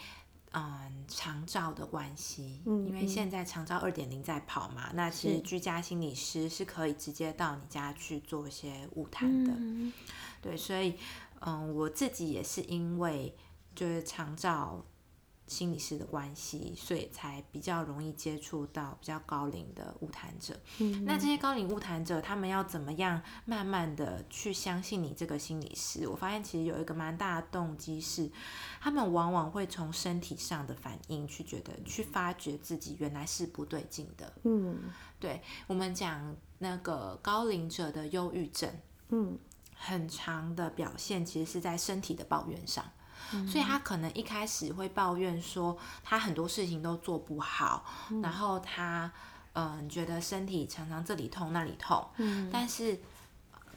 [0.53, 9.91] 嗯长照的关系，嗯，因为现在长照二点零在跑嘛，那其实居家心理师是可以直接到你家去做一些晤谈的，嗯，
[10.41, 10.95] 对，所以
[11.41, 13.35] 嗯，我自己也是因为
[13.75, 14.85] 就是长照。
[15.47, 20.59] 心理师的关系，所以才比较容易接触到比较高龄的误谈者。
[20.79, 26.07] 嗯，那这些高龄误谈者，他们要怎么样慢慢的去相信你这个心理师？
[26.07, 28.29] 我发现其实有一个蛮大的动机是，
[28.81, 34.33] 他们往往会从身体上的反应去觉得，去发觉自己原来是不对劲的。
[34.43, 34.77] 嗯，
[35.19, 38.69] 对，我们讲那个高龄者的忧郁症，
[39.09, 39.37] 嗯，
[39.73, 42.83] 很长的表现其实是在身体的抱怨上。
[43.47, 49.11] 所以他可能一开始会抱怨说，他很多事情都做不好，嗯、然后他
[49.53, 52.99] 嗯、呃，觉得身体常常这里痛那里痛，嗯，但是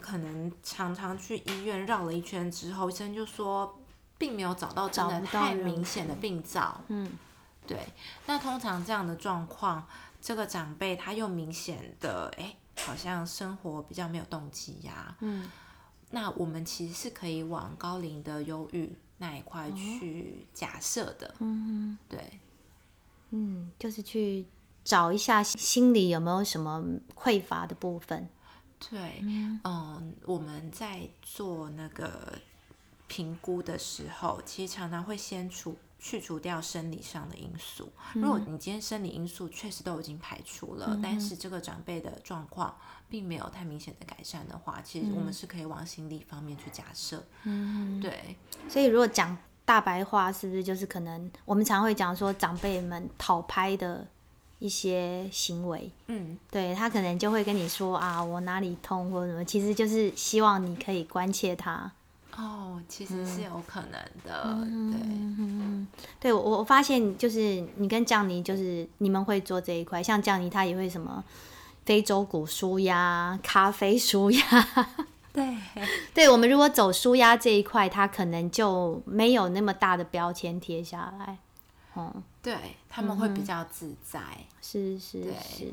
[0.01, 3.81] 可能常常去医院绕了一圈之后，医生就说
[4.19, 7.13] 并没有找到真的太明显的病灶，嗯，
[7.67, 7.79] 对。
[8.27, 9.87] 那通常这样的状况，
[10.21, 15.51] 这个长辈他又明显的哎，好像生活比较没有动机呀、啊，嗯，
[16.11, 22.41] 那我们其实是可以往高龄的忧郁那一块去假设的，嗯，对，
[23.31, 24.45] 嗯，就是去。
[24.83, 26.83] 找一下心里有没有什么
[27.15, 28.27] 匮乏的部分？
[28.79, 32.39] 对，嗯，嗯，我们在做那个
[33.07, 37.93] 评估的时候，其实常常会先除去除掉生理上的因素。
[38.15, 42.75] 如果你今天生理因素确实都已经排除了，嗯，但是这个长辈的状况
[43.11, 47.23] 并没有太明显的改善的话，其实我们是可以往心理方面去假设。
[47.45, 48.35] 嗯，对。
[48.71, 54.07] 所以如果讲大白话，是不是就是可能我们常会讲说长辈们讨拍的？
[54.61, 61.91] 一些行为，嗯，对，他可能就会跟你说啊，我哪里痛或者什么，其实就是希望你可以关切他。
[62.37, 65.01] 哦，其实是有可能的，嗯、对，
[65.39, 65.89] 嗯，
[66.21, 71.25] 对我我发现就是你跟酱妮就是你们会做这一块，像酱妮他也会什么
[71.87, 74.43] 非洲鼓舒压、咖啡舒压，
[75.33, 75.57] 对，
[76.13, 81.39] 对我们如果走舒压这一块，它可能就没有那么大的标签贴下来。
[81.97, 82.57] 嗯，对，
[82.89, 85.73] 他们会比较自在，嗯、是是对是。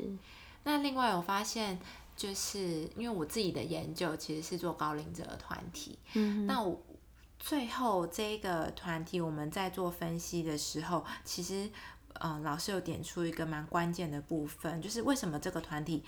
[0.64, 1.78] 那另外我发现，
[2.16, 6.80] 就是因为我自己的研究其实是做高龄者的团体，嗯，那我
[7.38, 11.70] 最后这个团体我们在做分析的时候，其实
[12.14, 16.02] 呃老师有点出一个蛮关键的部分，就是为什么这个团体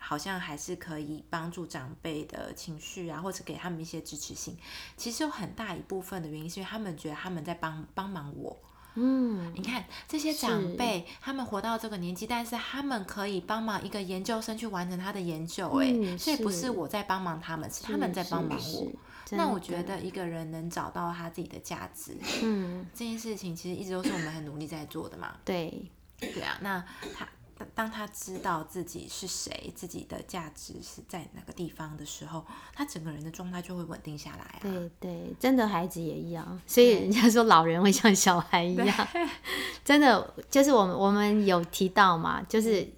[0.00, 4.56] 好像还是可以帮助长辈的情绪啊，或者给他们一些支持性。
[4.96, 8.58] 其实有很大一部分的原因是因为他们觉得他们在帮帮忙我。
[8.94, 18.88] 嗯，你看这些长辈，他们活到这个年纪，但是他们可以帮忙一个研究生去完成他的研究，哎、嗯，所以不是我在帮忙他们，是，是他们在帮忙我。
[19.30, 25.36] 那我觉得一个人能找到他自己的价值，嗯，这件事情其实一直都是我们很努力在做的嘛。
[25.44, 26.84] 对，对啊，那
[27.16, 27.28] 他。
[27.74, 32.44] 当他知道自己是谁，自己的价值是在哪个地方的时候，
[32.74, 34.58] 他整个人的状态就会稳定下来啊。
[34.60, 39.08] 对对，真的孩子也一样，所以人家说老人会像小孩一样，
[39.84, 42.88] 真的就是我们我们有提到嘛，就是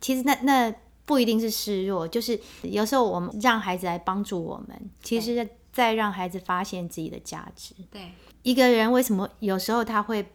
[0.00, 7.74] 其实那那不一定是示弱，就是有时候我们让孩子来帮助我们，其实在让孩子发现自己的价值。
[7.90, 10.32] 对，一个人为什么有时候他会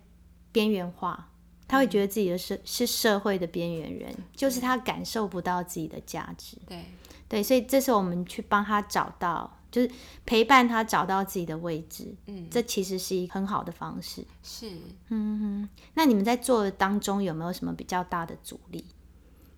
[0.52, 1.30] 边缘化？
[1.68, 6.58] 他会觉得自己的是是社会的边缘人，就是他感受不到自己的价值。
[6.68, 6.86] 对
[7.28, 9.90] 对，所以这时候我们去帮他找到，就是
[10.28, 12.16] 陪伴他找到自己的位置。
[12.28, 14.24] 嗯，这其实是一个很好的方式。
[14.44, 14.70] 是，
[15.10, 15.70] 嗯哼。
[15.96, 18.86] 那你们在做的当中有没有什么比较大的阻力？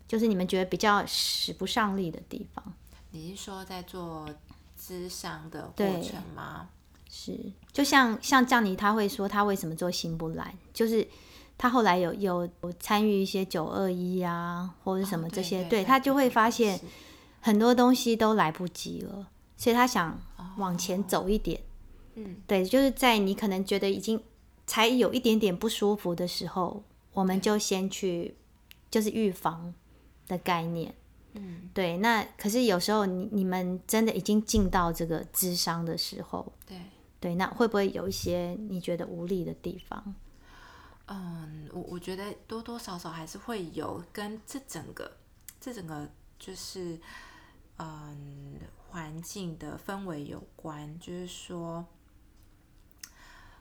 [0.07, 2.73] 就是你们觉得比较使不上力的地方？
[3.11, 4.29] 你是说在做
[4.77, 6.69] 智商的过程吗？
[7.09, 7.37] 是，
[7.73, 11.05] 就像像降妮他会说他为什么做心不兰，就是。
[11.57, 12.47] 他后来有有
[12.79, 16.79] 参与一些九二一啊，或者什么这些，哦、对，他就会发现
[17.41, 20.19] 很多东西都来不及了，所以他想
[20.57, 21.59] 往前走一点。
[22.15, 24.21] 嗯、哦，对，就是在你可能觉得已经
[24.67, 28.35] 才有一点点不舒服的时候，我们就先去，
[28.91, 29.73] 就是预防
[30.27, 30.93] 的概念。
[31.33, 31.97] 嗯，对。
[31.97, 36.77] 那可是有时候你你们真的已经进到这个智商的时候，对
[37.19, 40.15] 对，那会不会有一些你觉得无力的地方？
[41.09, 45.09] 嗯，我我觉得多多少少还是会有跟这整个
[45.57, 46.99] 这整个就是
[47.77, 50.99] 嗯环境的氛围有关。
[50.99, 51.85] 就是说，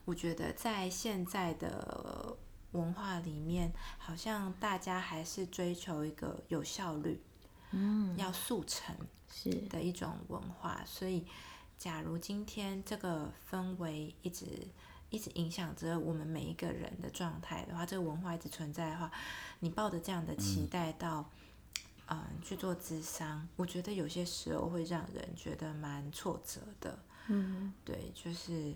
[0.05, 2.37] 我觉得在现在的
[2.73, 7.23] 文化里面，好像大家还是追求一个有效率，
[7.71, 8.97] 嗯，要速成
[9.29, 10.83] 是的一种文化。
[10.85, 11.25] 所以，
[11.79, 14.67] 假如今天这个氛围一直。
[15.17, 19.11] 一直影响着我们每一个人的状态的话，这个文化一直存在的话，
[19.61, 21.31] 你抱着这样的期待到，
[22.09, 26.99] 嗯，嗯，去做智商，我觉得有些时候会让人觉得蛮挫折的。
[27.29, 28.75] 嗯，对，就是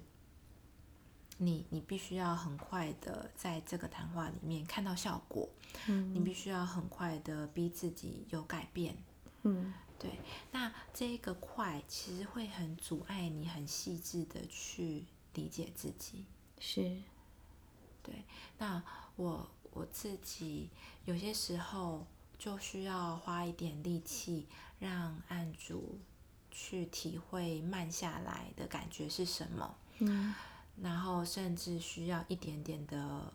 [1.37, 5.47] 你你必须要很快的在这个谈话里面看到效果，
[5.89, 8.97] 嗯，你必须要很快的逼自己有改变。
[9.43, 10.19] 嗯，对，
[10.53, 15.05] 那这个快其实会很阻碍你很细致的去。
[15.35, 16.25] 理解自己
[16.59, 17.03] 是，
[18.03, 18.25] 对。
[18.59, 18.83] 那
[19.17, 20.69] 我我自己
[21.05, 22.07] 有些时候
[22.39, 24.47] 就需要花一点力气，
[24.79, 25.99] 让案主
[26.51, 29.75] 去体会慢下来的感觉是什么。
[29.99, 30.35] 嗯。
[30.83, 33.33] 然后甚至需要一点点的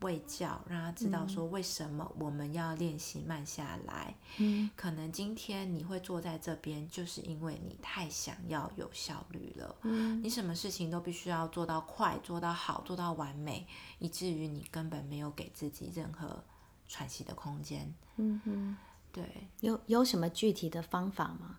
[0.00, 4.14] 卫教，让他知道说为什么我们要练习慢下来。
[4.38, 9.76] 嗯，可能今天你会坐在这边，就是因为你太想要有效率了。
[9.82, 13.66] 嗯，你什么事情都必须要做到快，做到好，做到完美，
[13.98, 16.42] 以至于你根本没有给自己任何
[16.88, 17.94] 喘息的空间。
[18.16, 18.76] 嗯哼，
[19.12, 21.58] 对，有有什么具体的方法吗？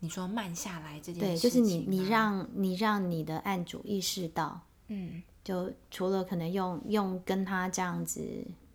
[0.00, 8.20] 你说慢下来这件事，对，就是你你让你让你的案主意识到，嗯，就除了可能用用跟他这样子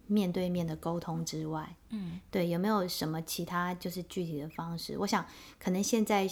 [0.08, 4.96] 面对面的沟通之外，嗯，对，有没有什么其他就是具体的方式？
[5.00, 5.26] 我想
[5.60, 6.30] 可能现在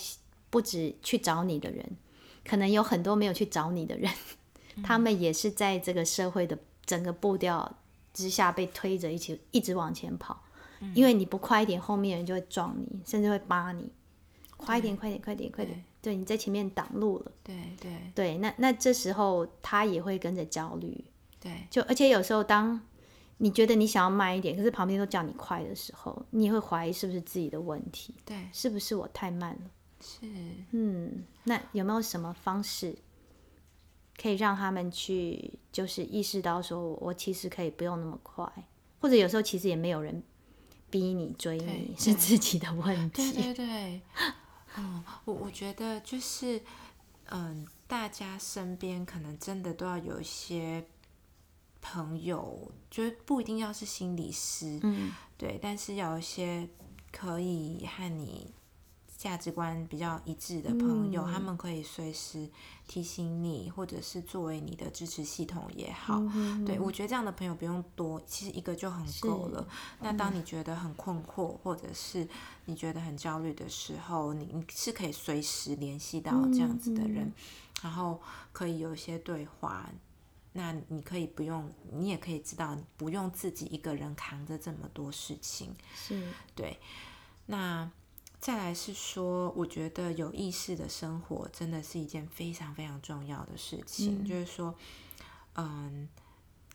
[0.50, 1.86] 不止去找你的人，
[2.46, 4.12] 可能有很多没有去找你的人，
[4.76, 7.78] 嗯、 他们也是在这个社会的整个步调
[8.14, 10.44] 之下被推着一起一直往前跑，
[10.80, 13.92] 嗯，因为你不快一点，后面人就会撞你，甚至会扒你。
[14.56, 15.84] 快一点，快点，快点，快点！
[16.08, 17.32] 对，你在前面挡路了。
[17.44, 21.04] 对对对，那那这时候他也会跟着焦虑。
[21.38, 22.80] 对，就而且有时候当
[23.40, 28.16] 你觉得你想要慢一点，可是旁边都叫你快的时候，你也会怀疑是不是自己的问题。
[28.24, 29.70] 对，是不是我太慢了？
[30.00, 30.26] 是。
[30.72, 32.98] 嗯，那有没有什么方式
[34.16, 38.50] 可以让他们去，就是意识到说我其实可以不用那么快，
[39.02, 40.24] 或者有时候其实也没有人
[40.90, 43.30] 逼你追你，是自己的问题。
[43.34, 44.02] 对对对。
[44.78, 46.62] 嗯，我我觉得就是，
[47.26, 50.86] 嗯，大家身边可能真的都要有一些
[51.82, 56.70] 朋友，就是不一定要是心理师，嗯，对，但是要有一些
[57.12, 58.54] 可以和你。
[59.18, 62.48] 价值观比较一致的朋友，嗯，他们可以随时
[62.88, 66.20] 提醒你，或者是作为你的支持系统也好。
[66.36, 69.68] 嗯、对，我觉得这样的朋友不用多，其实一个就很够了。
[70.00, 72.28] 那当你觉得很困惑，嗯，或者是
[72.66, 77.34] 你觉得很焦虑的时候，你你是可以随时联系到这样子的人，嗯，
[77.82, 78.22] 然后
[78.54, 79.90] 可以有一些对话。
[80.54, 85.76] 那你可以不用，你也可以知道，不用自己一个人扛着这么多事情。
[85.96, 86.22] 是，
[86.54, 86.78] 对，
[87.48, 87.90] 那。
[88.40, 94.24] 再来是说，我觉得有意识的生活真的是一件非常非常重要的事情。
[94.24, 94.74] 嗯、就是说，
[95.56, 96.08] 嗯，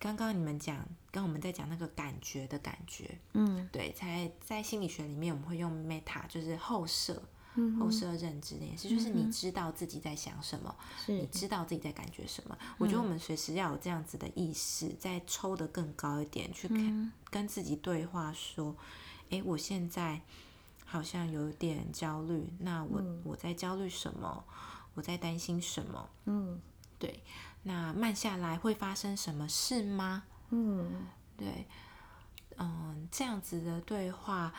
[0.01, 7.22] 刚刚你们讲，跟我们在讲那个感觉的感觉，嗯，对，在在心理学里面，我们会用 meta，就是后设、
[7.55, 12.59] 嗯，后设认知的意思，就是你知道自己在想什么，嗯、你知道自己在感觉什么。
[12.77, 16.68] 我觉得我们随时要有这样子的意识，再抽得更高一点，去
[17.31, 18.77] 跟自己对话，说，
[19.31, 20.20] 哎，我现在。
[20.92, 24.44] 好像有点焦虑，那我、嗯、我在焦虑什么？
[24.92, 26.11] 我在担心什么？
[26.26, 26.61] 嗯，
[26.98, 27.22] 对。
[27.62, 30.24] 那慢下来会发生什么事吗？
[30.50, 31.66] 嗯，对。
[32.59, 34.52] 嗯，这样子的对话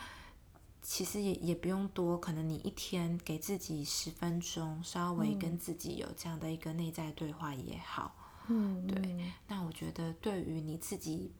[0.82, 8.16] 其实也也不用多，可能你一天给自己十分钟，稍微跟自己有这样的一个内在对话也好。
[8.48, 9.32] 嗯，对。
[9.46, 11.32] 那我觉得对于你自己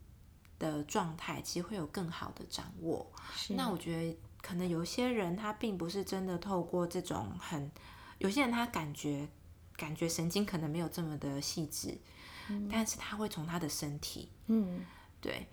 [0.60, 3.10] 的状态，其实会有更好的掌握。
[3.48, 4.16] 那我觉得。
[4.46, 7.70] 可能有些人他并不是真的透过这种很，
[8.18, 9.26] 有些人他感觉
[9.74, 11.96] 感觉神经可能没有这么的细致，
[12.50, 14.84] 嗯，但是他会从他的身体，嗯，
[15.18, 15.48] 对，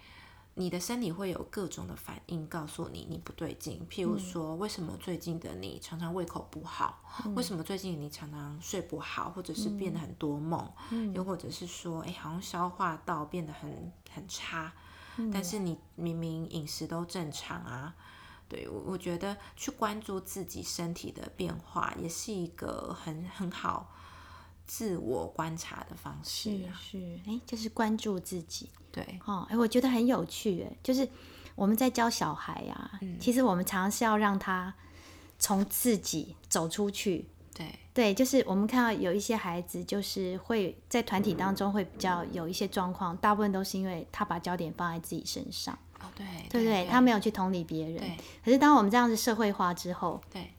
[0.55, 7.01] 你的身体会有各种的反应告诉你你不对劲，譬如说，为什么最近的你常常胃口不好？
[7.25, 10.69] 嗯，为什么最近你常常睡不好，或者是变得很多梦？
[10.89, 14.73] 嗯，又或者是说，哎，好像消化道变得很很差，
[15.15, 17.95] 嗯，但是你明明饮食都正常啊。
[18.51, 23.89] 对，我我觉得去关注自己身体的变化，也是一个很很好
[24.67, 26.75] 自我观察的方式啊。
[26.77, 28.69] 是是，哎，就是关注自己。
[28.91, 31.07] 对，哦，哎，我觉得很有趣，哎，就是
[31.55, 34.73] 我们在教小孩呀，嗯，其实我们常常是要让他
[35.39, 37.29] 从自己走出去。
[37.53, 45.79] 对对，就是我们看到有一些孩子，就是会在团体当中会比较有一些状况，大部分都是因为他把焦点放在自己身上。
[46.01, 47.97] 哦，对对对，他没有去同理别人。
[47.97, 48.17] 对。
[48.43, 50.51] 可是当我们这样子社会化之后，对，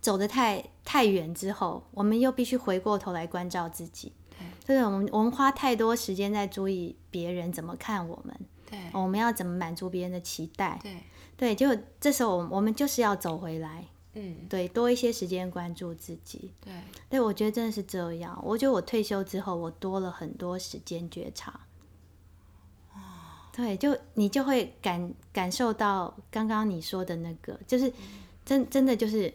[0.00, 4.12] 走得太太远之后，我们又必须回过头来关照自己。
[4.30, 4.76] 对。
[4.76, 8.34] 对，我们我们花太多时间在注意别人怎么看我们。
[8.70, 8.78] 对。
[8.92, 10.78] 我们要怎么满足别人的期待？
[10.82, 10.96] 对。
[11.36, 13.84] 对，就这时候，我们就是要走回来。
[14.14, 14.36] 嗯。
[14.48, 16.52] 对，多一些时间关注自己。
[16.60, 16.72] 对。
[17.10, 18.40] 对，我觉得真的是这样。
[18.44, 21.60] 我觉得我退休之后，我多了很多时间觉察。
[23.56, 27.92] 对，就你就会感感受到刚刚你说的那个，就是
[28.44, 29.32] 真真的就是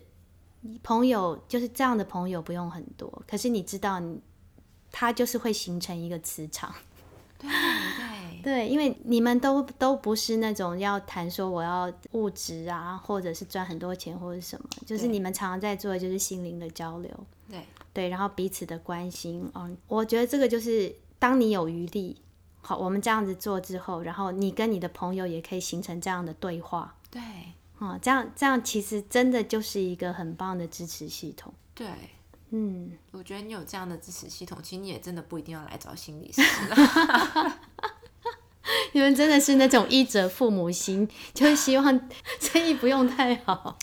[0.83, 4.19] 朋友就是这样的朋友不用很多，可是你知道你，
[4.91, 6.75] 他就是会形成一个磁场。
[7.37, 17.09] 对对 对，因为你们都都不是那种要谈说我要物质啊，或者是赚很多钱或者什么，就是你们常常在做的就是心灵的交流。
[17.49, 17.63] 对
[17.93, 22.17] 对，然后彼此的关心，嗯，我觉得这个就是当你有余力。
[22.61, 26.95] 好，我们这样子做之后，然后你跟你的朋友也可以形成这样的对话。
[27.09, 27.21] 对，
[27.79, 31.53] 哦、嗯，这样这样其实真的就是一个很棒的支持系统。
[31.73, 31.87] 对，
[32.49, 37.59] 嗯，我觉得你有这样的支持系统，其实你也真的不一定要来找心理师了。
[38.93, 43.77] 你们真的是那种医者父母心，就是希望生意不用太好。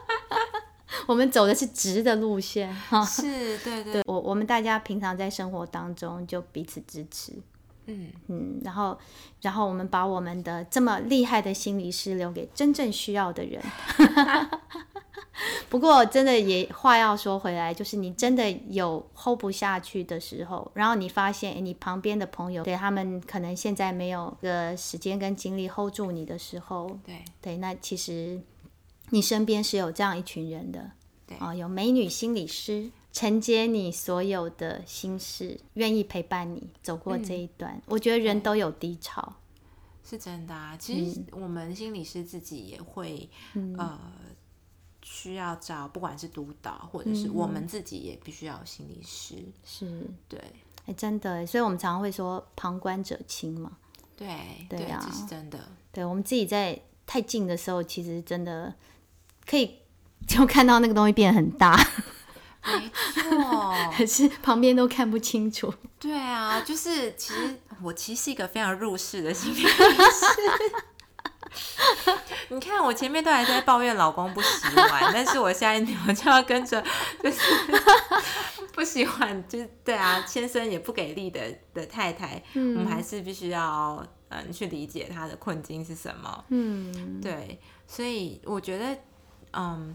[1.06, 4.02] 我们走的是直的路线，哈，是对对，对。
[4.06, 7.32] 我我们大家平常在生活当中就彼此支持，
[7.86, 8.96] 嗯嗯，然后
[9.40, 13.62] 然后我们把我们的这么厉害的心理师留给真正需要的人。
[15.68, 28.40] 不过真的也话要说回来，就是你真的有 hold 不下去的时候，然后你发现，诶，你旁边的朋友对他们可能现在没有个时间跟精力 hold 住你的时候，对对，那其实。
[29.10, 30.90] 你身边是有这样一群人的，
[31.26, 37.72] 对啊，有美女心理师承接你所有的心事，愿意陪伴你走过这一段。
[37.74, 39.36] 嗯、我觉得人都有低潮，
[40.04, 40.76] 是真的啊。
[40.76, 43.98] 其实我们心理师自己也会，嗯、呃，
[45.02, 49.36] 需要找，不管是督导或者是我们自己也必须要有心理师。
[49.64, 50.38] 是，对，
[50.84, 53.78] 哎，真的，所以我们常常会说旁观者清嘛。
[54.16, 54.28] 对，
[54.68, 55.58] 对啊，这是真的。
[55.90, 58.74] 对，我们自己在太近的时候，其实真的。
[59.46, 59.78] 可以
[60.26, 61.78] 就看到那个东西变得很大，
[62.66, 65.72] 没错， 可是旁边都看不清楚。
[65.98, 69.68] 对啊，就是其实我其实是一个非常入世的心理师。
[72.48, 76.82] 你看我前面都还在抱怨老公不洗碗，但是我下一秒就要跟着
[77.22, 77.40] 就是
[78.72, 81.40] 不洗碗，就是 对啊，先生也不给力的
[81.72, 86.44] 的太太，嗯、我们还是必须要嗯去理解他的困境是什么。
[86.48, 88.96] 嗯，对，所以我觉得。
[89.56, 89.94] 嗯，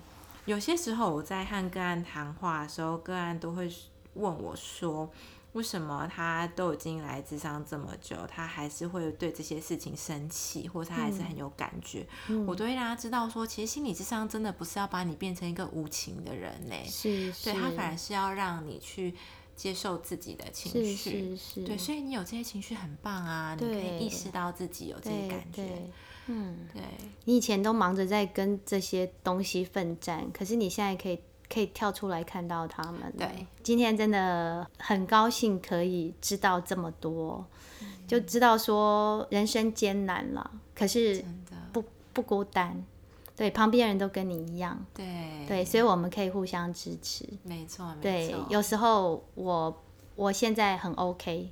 [0.49, 3.71] 有些时候我在和个案谈话的时候，个案都会
[4.15, 5.07] 问我说
[5.53, 18.13] ：“为什么他都已经来智商这么久，他还是会对这些事情生气，或者他还是很有感觉？”嗯、我都会让他知道说，其实心理智商真的不是要把你变成一个无情的人呢，是，是，对，他反而是。
[18.13, 19.13] 要让你去
[19.55, 21.11] 接受自己的情绪，是。
[21.11, 25.87] 是是，对，所以你有这些情绪很棒啊，你可以意识到自己有这些感觉。
[26.31, 26.83] 嗯，对，
[27.25, 31.19] 你以前都忙着在跟这些东西奋战，可是你现在可以
[31.51, 33.11] 可以跳出来看到他们。
[33.17, 37.43] 对，今天真的很高兴可以知道这么多，
[37.81, 41.25] 嗯、就知道说人生艰难了，可是
[41.73, 42.85] 不不孤单，
[43.35, 45.05] 对，旁边人都跟你一样，对。
[45.47, 47.27] 对，所以我们可以互相支持。
[47.41, 49.81] 没错，对，有时候我
[50.15, 51.49] 我现在很 OK，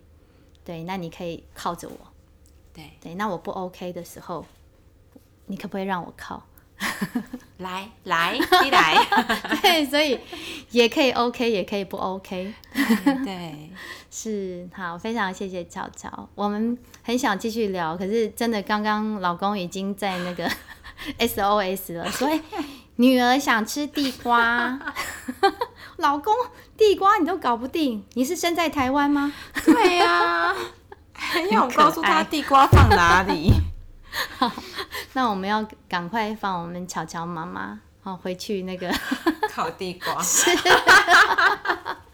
[0.63, 1.97] 对，那你可以靠着我，
[2.71, 2.91] 对。
[3.01, 4.45] 对，那我不 OK 的时候。
[5.47, 6.43] 你可不可以让我靠？
[7.57, 8.95] 来来，你来。
[9.63, 10.19] 对，所以
[10.69, 12.53] 也可以 OK，也可以不 OK。
[12.71, 13.71] 对，对
[14.11, 16.29] 是好，非常谢谢乔乔。
[16.35, 20.47] 我们很想继续聊，可是真的刚刚老公已经在那个
[21.17, 22.39] SOS 了，所以
[22.97, 24.79] 女儿想吃地瓜，
[25.97, 26.31] 老公
[26.77, 29.33] 地瓜你都搞不定，你是生在台湾吗？
[29.65, 30.55] 对呀、
[31.49, 33.51] 要告诉他地瓜放哪里。
[34.37, 34.51] 好，
[35.17, 38.87] 那我们要赶快放我们巧巧妈妈好回去那个
[39.49, 40.15] 烤地瓜。
[40.21, 40.51] 是，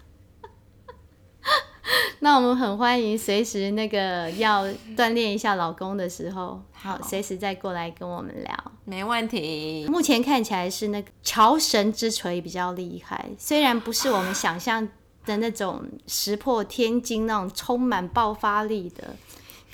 [2.20, 9.86] 那我们很欢迎随时那个要锻炼一下老公的时候，好，随时再过来跟我们聊，没问题。
[9.90, 14.88] 目前看起来是那个乔神之锤比较厉害，虽然不是我们想象
[15.26, 19.14] 的那种石破天惊那种充满爆发力的。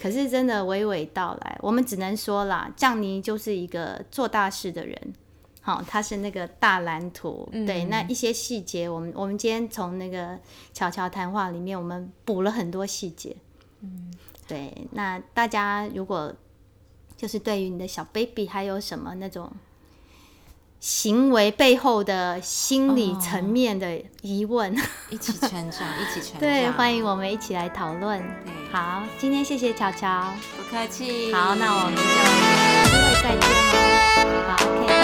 [0.02, 5.14] 可是真的娓娓道来，我们只能说啦，降尼就是一个做大事的人，
[5.62, 10.39] 好，他是那个大蓝图，嗯、对，那一些细节，我们我们今天从那个
[10.74, 13.36] 巧巧谈话里面，我们补了很多细节，
[13.82, 14.14] 嗯，
[14.47, 16.34] 对，那大家如果
[17.18, 19.52] 就是对于你的小 baby 还有什么那种。
[20.80, 26.39] 行为背后的心理层面的疑问，哦、一起成长，一起成长。
[26.41, 28.19] 对，欢迎我们一起来讨论。
[28.45, 31.34] 对，好，今天谢谢乔乔，不客气。
[31.34, 34.47] 好，那我们就有机会再见喽。
[34.47, 34.99] 好，OK。